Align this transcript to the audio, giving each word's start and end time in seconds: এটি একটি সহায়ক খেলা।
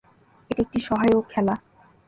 এটি 0.49 0.61
একটি 0.61 0.79
সহায়ক 0.87 1.25
খেলা। 1.29 1.55